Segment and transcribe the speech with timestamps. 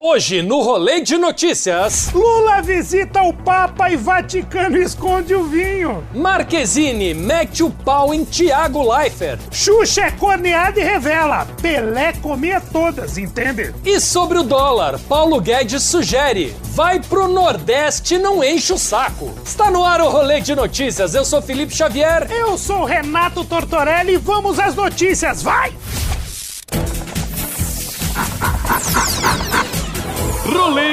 [0.00, 6.06] Hoje, no Rolê de Notícias, Lula visita o Papa e Vaticano esconde o vinho.
[6.14, 9.40] Marquezine mete o pau em Thiago Leifert.
[9.50, 11.48] Xuxa é corneada e revela.
[11.60, 13.74] Pelé comia todas, entende?
[13.84, 19.34] E sobre o dólar, Paulo Guedes sugere: vai pro Nordeste e não enche o saco.
[19.44, 21.12] Está no ar o Rolê de Notícias.
[21.12, 22.30] Eu sou Felipe Xavier.
[22.30, 25.72] Eu sou Renato Tortorelli e vamos às notícias, vai!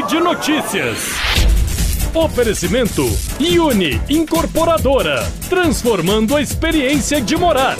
[0.08, 1.00] De notícias.
[2.13, 3.04] Oferecimento
[3.60, 7.76] Uni Incorporadora, transformando a experiência de morar.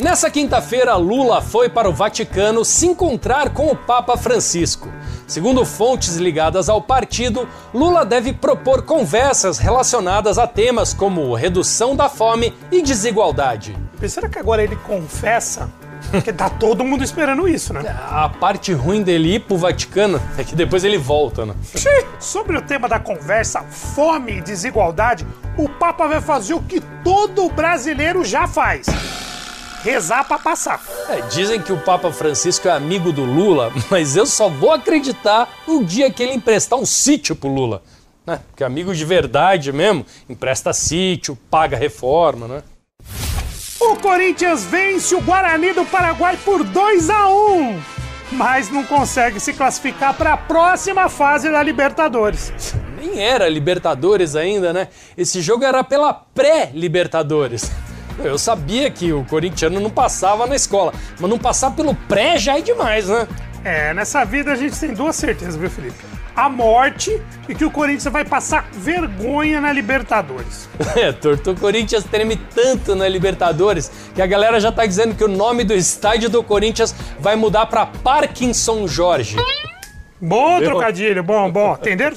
[0.00, 4.88] Nessa quinta-feira, Lula foi para o Vaticano se encontrar com o Papa Francisco.
[5.26, 12.08] Segundo fontes ligadas ao partido, Lula deve propor conversas relacionadas a temas como redução da
[12.08, 13.76] fome e desigualdade.
[14.08, 15.70] Será que agora ele confessa?
[16.10, 17.82] Porque tá todo mundo esperando isso, né?
[18.10, 21.54] A parte ruim dele ir pro Vaticano é que depois ele volta, né?
[22.18, 27.48] Sobre o tema da conversa, fome e desigualdade, o Papa vai fazer o que todo
[27.50, 28.86] brasileiro já faz
[29.82, 30.82] rezar para passar.
[31.08, 35.48] É, dizem que o Papa Francisco é amigo do Lula, mas eu só vou acreditar
[35.66, 37.82] o dia que ele emprestar um sítio pro Lula.
[38.26, 38.40] Né?
[38.48, 42.62] Porque amigo de verdade mesmo, empresta sítio, paga reforma, né?
[43.90, 47.80] O Corinthians vence o Guarani do Paraguai por 2 a 1
[48.32, 52.52] mas não consegue se classificar para a próxima fase da Libertadores.
[52.96, 54.86] Nem era Libertadores ainda, né?
[55.18, 57.72] Esse jogo era pela pré-Libertadores.
[58.20, 62.56] Eu sabia que o corintiano não passava na escola, mas não passar pelo pré já
[62.56, 63.26] é demais, né?
[63.64, 65.98] É, nessa vida a gente tem duas certezas, viu, Felipe?
[66.40, 70.70] A morte e que o Corinthians vai passar vergonha na Libertadores.
[70.96, 75.22] É, torto, o Corinthians treme tanto na Libertadores que a galera já tá dizendo que
[75.22, 79.36] o nome do estádio do Corinthians vai mudar para Parkinson Jorge.
[80.18, 81.74] Bom trocadilho, bom, bom.
[81.74, 82.16] Entenderam?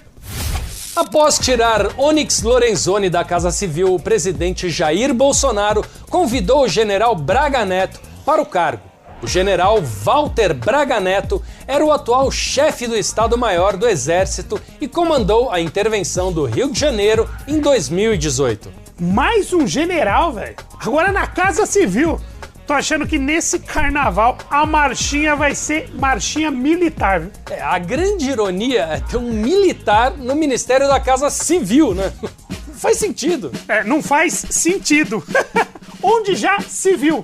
[0.95, 7.65] Após tirar Onyx Lorenzoni da Casa Civil, o presidente Jair Bolsonaro convidou o general Braga
[7.65, 8.92] Neto para o cargo.
[9.23, 15.49] O general Walter Braga Neto era o atual chefe do Estado-Maior do Exército e comandou
[15.49, 18.69] a intervenção do Rio de Janeiro em 2018.
[18.99, 20.57] Mais um general, velho.
[20.77, 22.19] Agora na Casa Civil.
[22.67, 27.21] Tô achando que nesse carnaval a marchinha vai ser marchinha militar.
[27.21, 27.31] Viu?
[27.49, 32.11] É, a grande ironia é ter um militar no Ministério da Casa Civil, né?
[32.21, 33.53] Não faz sentido.
[33.69, 35.23] É, não faz sentido.
[36.03, 37.23] Onde já se viu.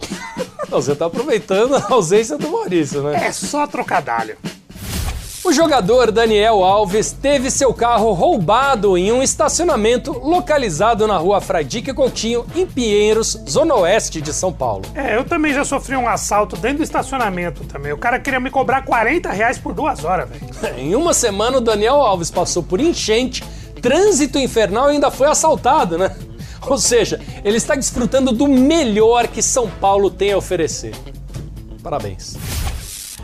[0.69, 3.27] Não, você tá aproveitando a ausência do Maurício, né?
[3.27, 4.37] É só trocadalho.
[5.43, 11.93] O jogador Daniel Alves teve seu carro roubado em um estacionamento localizado na rua Fradique
[11.93, 14.83] Coutinho, em Pinheiros, zona oeste de São Paulo.
[14.93, 17.91] É, eu também já sofri um assalto dentro do estacionamento também.
[17.93, 20.77] O cara queria me cobrar 40 reais por duas horas, velho.
[20.77, 23.43] Em uma semana, o Daniel Alves passou por enchente,
[23.81, 26.15] trânsito infernal e ainda foi assaltado, né?
[26.67, 30.93] Ou seja, ele está desfrutando do melhor que São Paulo tem a oferecer.
[31.81, 32.35] Parabéns.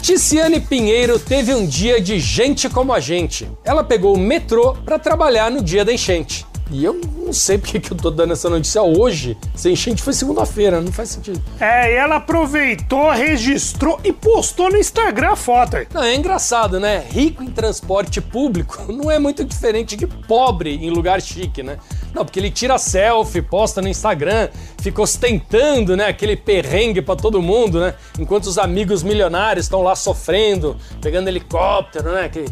[0.02, 3.50] Ticiane Pinheiro teve um dia de gente como a gente.
[3.64, 6.46] Ela pegou o metrô para trabalhar no dia da enchente.
[6.72, 9.38] E eu não sei porque que eu tô dando essa notícia hoje.
[9.56, 11.42] Se a enchente foi segunda-feira, não faz sentido.
[11.60, 15.78] É, e ela aproveitou, registrou e postou no Instagram a foto.
[15.94, 17.06] Não, é engraçado, né?
[17.10, 21.78] Rico em transporte público não é muito diferente de pobre em lugar chique, né?
[22.16, 24.48] Não, porque ele tira selfie, posta no Instagram,
[24.82, 27.94] fica ostentando, né, aquele perrengue para todo mundo, né?
[28.18, 32.24] Enquanto os amigos milionários estão lá sofrendo, pegando helicóptero, né?
[32.24, 32.48] Aquele.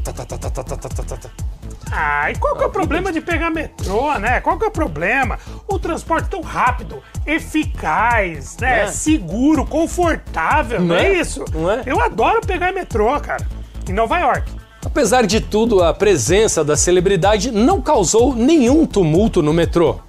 [1.89, 4.41] Ah, e qual que é o problema de pegar metrô, né?
[4.41, 5.39] Qual que é o problema?
[5.65, 8.81] O transporte tão rápido, eficaz, né?
[8.81, 8.87] É.
[8.87, 11.05] Seguro, confortável, não, é?
[11.05, 11.19] é?
[11.19, 11.45] isso?
[11.53, 11.83] Não é?
[11.85, 13.47] Eu adoro pegar metrô, cara.
[13.87, 14.62] Em Nova York.
[14.85, 19.99] Apesar de tudo, a presença da celebridade não causou nenhum tumulto no metrô.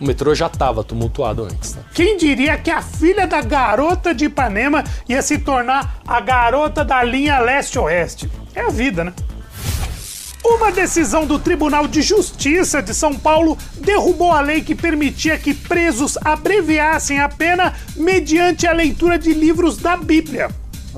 [0.00, 1.74] O metrô já estava tumultuado antes.
[1.74, 1.82] Né?
[1.92, 7.02] Quem diria que a filha da garota de Ipanema ia se tornar a garota da
[7.02, 8.30] linha leste-oeste?
[8.54, 9.12] É a vida, né?
[10.42, 15.52] Uma decisão do Tribunal de Justiça de São Paulo derrubou a lei que permitia que
[15.52, 20.48] presos abreviassem a pena mediante a leitura de livros da Bíblia.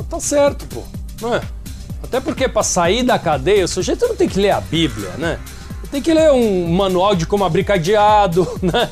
[0.08, 0.82] Tá certo, pô.
[1.20, 1.43] Não é?
[2.02, 5.38] Até porque para sair da cadeia, o sujeito não tem que ler a Bíblia, né?
[5.90, 8.88] Tem que ler um manual de como abrir cadeado, né?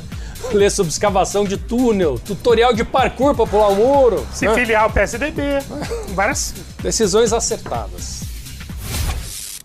[0.53, 4.27] Ler sobre escavação de túnel, tutorial de parkour para pular o muro.
[4.33, 4.55] Se né?
[4.55, 5.43] filiar ao PSDB.
[6.15, 6.55] Várias.
[6.83, 8.23] Decisões acertadas.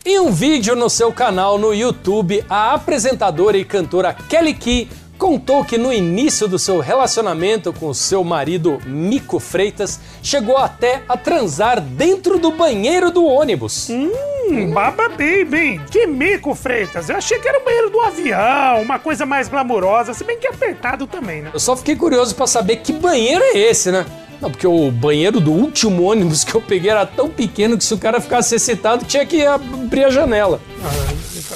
[0.06, 5.64] Em um vídeo no seu canal no YouTube, a apresentadora e cantora Kelly Key contou
[5.64, 11.80] que no início do seu relacionamento com seu marido Mico Freitas, chegou até a transar
[11.82, 13.90] dentro do banheiro do ônibus.
[13.90, 15.82] Hum, baba baby.
[15.90, 17.10] Que mico, Freitas.
[17.10, 20.48] Eu achei que era o banheiro do avião, uma coisa mais glamurosa, se bem que
[20.48, 21.52] apertado também, né?
[21.54, 24.06] Eu só fiquei curioso para saber que banheiro é esse, né?
[24.42, 27.94] Não, porque o banheiro do último ônibus que eu peguei era tão pequeno que se
[27.94, 30.60] o cara ficasse excitado tinha que abrir a janela.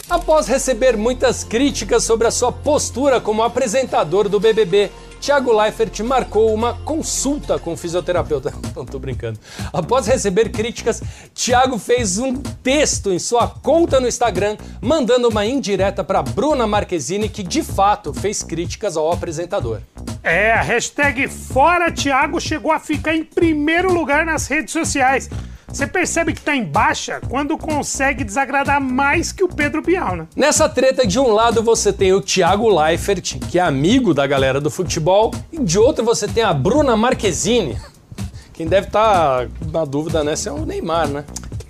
[0.10, 4.90] Após receber muitas críticas sobre a sua postura como apresentador do BBB,
[5.22, 8.52] Thiago Leifert marcou uma consulta com o fisioterapeuta.
[8.76, 9.40] Não tô brincando.
[9.72, 11.04] Após receber críticas,
[11.36, 17.30] Thiago fez um texto em sua conta no Instagram, mandando uma indireta para Bruna Marquezine,
[17.30, 19.80] que de fato fez críticas ao apresentador.
[20.24, 25.30] É, a hashtag Fora Thiago chegou a ficar em primeiro lugar nas redes sociais.
[25.72, 30.28] Você percebe que tá em baixa quando consegue desagradar mais que o Pedro Bial, né?
[30.36, 34.60] Nessa treta, de um lado você tem o Thiago Leifert, que é amigo da galera
[34.60, 37.78] do futebol, e de outro você tem a Bruna Marquezine.
[38.54, 41.24] Quem deve estar na dúvida nessa é o Neymar, né?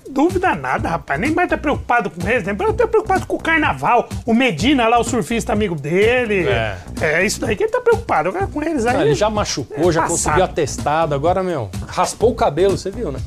[0.09, 1.19] Dúvida nada, rapaz.
[1.21, 4.09] Nem mais tá preocupado com eles, nem tá preocupado com o carnaval.
[4.25, 6.47] O Medina lá, o surfista amigo dele.
[6.47, 6.77] É.
[6.99, 8.33] É, isso daí que ele tá preocupado.
[8.51, 8.97] Com eles aí.
[8.97, 10.09] Ah, ele já machucou, É já passado.
[10.17, 13.19] conseguiu atestado, agora, meu, raspou o cabelo, você viu, né?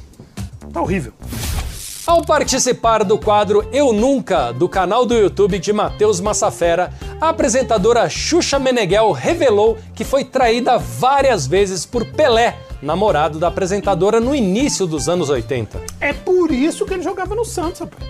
[0.72, 1.12] Tá horrível.
[2.06, 8.08] Ao participar do quadro Eu Nunca, do canal do YouTube de Matheus Massafera, a apresentadora
[8.08, 14.84] Xuxa Meneghel revelou que foi traída várias vezes por Pelé, namorado da apresentadora no início
[14.86, 15.80] dos anos 80.
[16.00, 18.02] É por isso que ele jogava no Santos, rapaz.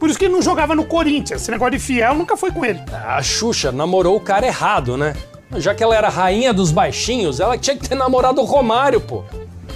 [0.00, 1.42] Por isso que ele não jogava no Corinthians.
[1.42, 2.80] Esse negócio de fiel nunca foi com ele.
[2.92, 5.14] A Xuxa namorou o cara errado, né?
[5.56, 9.22] Já que ela era rainha dos baixinhos, ela tinha que ter namorado o Romário, pô.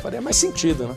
[0.02, 0.94] Faria mais sentido, né?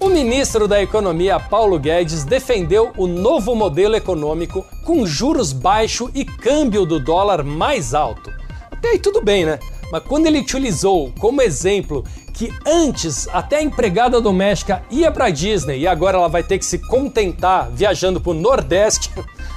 [0.00, 6.24] O ministro da Economia, Paulo Guedes, defendeu o novo modelo econômico com juros baixos e
[6.24, 8.32] câmbio do dólar mais alto.
[8.70, 9.58] Até aí tudo bem, né?
[9.90, 15.80] Mas quando ele utilizou como exemplo que antes até a empregada doméstica ia pra Disney
[15.80, 19.10] e agora ela vai ter que se contentar viajando pro Nordeste,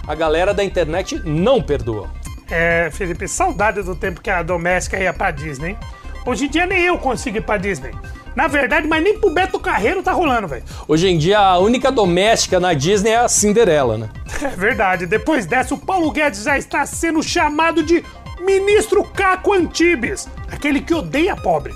[0.07, 2.09] a galera da internet não perdoa.
[2.49, 5.77] É, Felipe, saudade do tempo que a doméstica ia pra Disney.
[6.25, 7.91] Hoje em dia nem eu consigo ir pra Disney.
[8.35, 10.63] Na verdade, mas nem pro Beto Carreiro tá rolando, velho.
[10.87, 14.09] Hoje em dia a única doméstica na Disney é a Cinderela, né?
[14.41, 15.05] É verdade.
[15.05, 18.03] Depois dessa, o Paulo Guedes já está sendo chamado de
[18.39, 21.75] Ministro Caco Antibes, aquele que odeia pobre.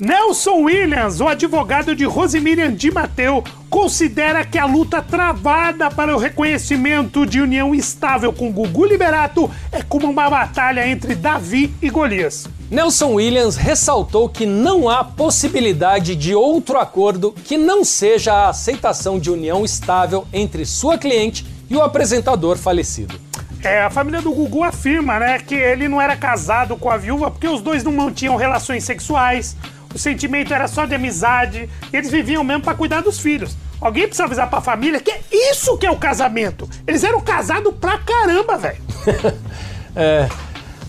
[0.00, 6.18] Nelson Williams, o advogado de Rosemiriam de Mateu, considera que a luta travada para o
[6.18, 12.48] reconhecimento de união estável com Gugu Liberato é como uma batalha entre Davi e Golias.
[12.68, 19.16] Nelson Williams ressaltou que não há possibilidade de outro acordo que não seja a aceitação
[19.16, 23.14] de união estável entre sua cliente e o apresentador falecido.
[23.62, 27.30] É, a família do Gugu afirma, né, que ele não era casado com a viúva
[27.30, 29.56] porque os dois não mantinham relações sexuais,
[29.94, 33.56] o sentimento era só de amizade, e eles viviam mesmo pra cuidar dos filhos.
[33.80, 36.68] Alguém precisa avisar pra família que é isso que é o casamento.
[36.86, 38.82] Eles eram casados pra caramba, velho.
[39.96, 40.28] É,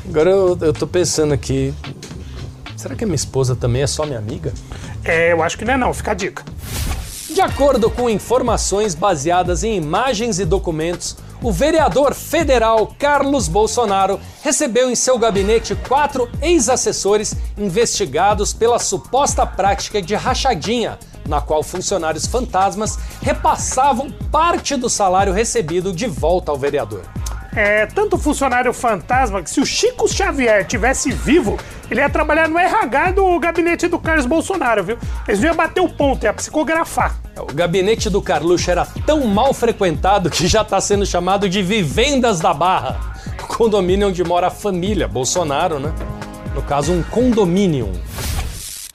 [0.10, 1.72] agora eu, eu tô pensando aqui.
[2.75, 4.51] Será que a minha esposa também é só minha amiga?
[5.03, 6.44] É, eu acho que não é não, fica a dica.
[7.30, 11.15] De acordo com informações baseadas em imagens e documentos,
[11.46, 20.02] o vereador federal Carlos Bolsonaro recebeu em seu gabinete quatro ex-assessores investigados pela suposta prática
[20.02, 20.98] de rachadinha,
[21.30, 27.04] na qual funcionários fantasmas repassavam parte do salário recebido de volta ao vereador.
[27.56, 31.58] É, tanto funcionário fantasma que se o Chico Xavier tivesse vivo,
[31.90, 34.98] ele ia trabalhar no RH do gabinete do Carlos Bolsonaro, viu?
[35.26, 37.16] Eles iam bater o ponto, ia psicografar.
[37.38, 42.42] O gabinete do Carluxo era tão mal frequentado que já está sendo chamado de Vivendas
[42.42, 43.00] da Barra.
[43.42, 45.94] O condomínio onde mora a família Bolsonaro, né?
[46.54, 47.92] No caso, um condomínio.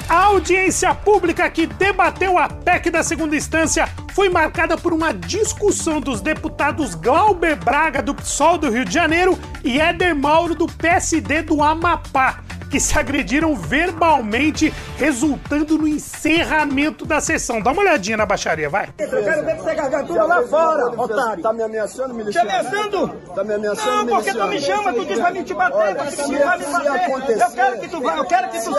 [0.08, 6.00] A audiência pública que debateu a PEC da segunda instância foi marcada por uma discussão
[6.00, 11.42] dos deputados Glauber Braga, do PSOL do Rio de Janeiro, e Éder Mauro, do PSD
[11.42, 12.42] do Amapá.
[12.70, 17.60] Que se agrediram verbalmente, resultando no encerramento da sessão.
[17.60, 18.88] Dá uma olhadinha na baixaria, vai.
[18.96, 21.42] Eu quero ver você gargantura lá fora, otário.
[21.42, 23.08] Tá me ameaçando, me Te ameaçando?
[23.34, 26.16] Tá me ameaçando, Não, porque tu me chama, tu diz pra me te bater, porque
[26.16, 27.40] tu vai me bater.
[27.40, 28.74] Eu quero que tu vá, eu quero que tu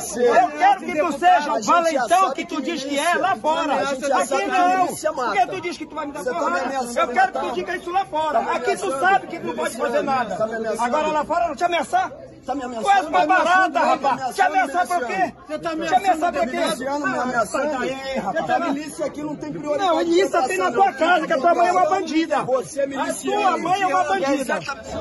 [0.00, 0.30] seja.
[0.32, 3.74] Eu quero que tu seja o valentão que tu diz que é lá fora.
[3.74, 4.86] Aqui não.
[4.86, 6.74] Porque tu diz que tu vai me dar porrada.
[6.74, 8.38] Eu quero que tu diga isso lá fora.
[8.38, 10.36] Aqui tu sabe que tu não pode fazer nada.
[10.78, 12.10] Agora lá fora não te ameaçar?
[12.46, 12.92] Tá me ameaçando.
[12.94, 14.34] Tu és uma barata, rapaz.
[14.36, 15.32] Te ameaçar por quê?
[15.48, 16.56] Você tá Te ameaçar por quê?
[16.56, 17.78] miliciano me ameaçando.
[17.80, 18.46] Daí, Você rapaz.
[18.46, 19.90] tá milícia aqui, não tem prioridade.
[19.90, 22.42] Não, milícia tem na tua casa, que a tua mãe é uma bandida.
[22.44, 23.40] Você é A miliciano.
[23.42, 24.60] tua mãe é uma bandida.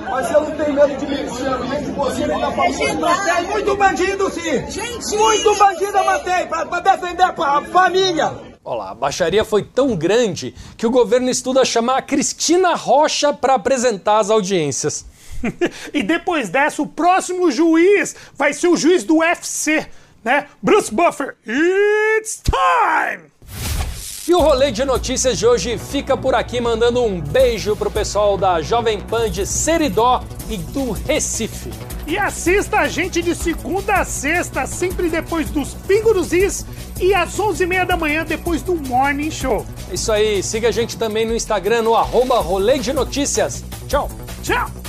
[0.09, 2.93] Mas eu não tenho medo de miliciano, nem de você, nem da família.
[2.95, 5.15] Matei muito bandido, sim.
[5.17, 8.33] Muito bandido eu matei pra, pra defender a família.
[8.67, 13.31] Olha lá, a baixaria foi tão grande que o governo estuda chamar a Cristina Rocha
[13.31, 15.05] para apresentar as audiências.
[15.93, 19.87] e depois dessa, o próximo juiz vai ser o juiz do UFC,
[20.23, 20.47] né?
[20.61, 21.35] Bruce Buffer.
[21.45, 23.35] It's time!
[24.27, 28.35] E o rolê de notícias de hoje fica por aqui, mandando um beijo pro pessoal
[28.35, 31.69] da Jovem Pan de Seridó e do Recife.
[32.07, 36.65] E assista a gente de segunda a sexta, sempre depois dos Pingo dos Is
[36.99, 39.63] e às 11h30 da manhã depois do Morning Show.
[39.91, 43.63] É Isso aí, siga a gente também no Instagram, no arroba rolê de notícias.
[43.87, 44.09] Tchau!
[44.41, 44.84] Tchau!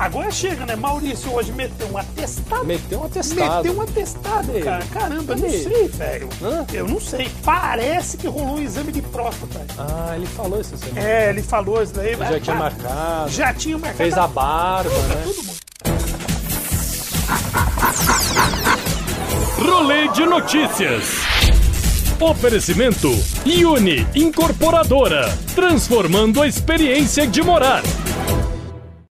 [0.00, 0.74] Agora chega, né?
[0.74, 2.64] Maurício hoje meteu um atestado.
[2.64, 3.56] Meteu um atestado.
[3.56, 4.82] Meteu um atestado, cara.
[4.86, 6.28] Caramba, eu não sei, velho.
[6.42, 6.66] Hã?
[6.72, 7.30] Eu não sei.
[7.44, 9.60] Parece que rolou um exame de próstata.
[9.76, 11.06] Ah, ele falou essa semana.
[11.06, 12.14] É, ele falou isso daí.
[12.14, 13.30] Ele já tinha marcado.
[13.30, 13.98] Já tinha marcado.
[13.98, 15.22] Fez a barba, né?
[15.22, 15.60] Todo mundo.
[19.58, 21.04] Rolê de notícias.
[22.18, 23.10] Oferecimento
[23.46, 27.82] Uni Incorporadora, transformando a experiência de morar.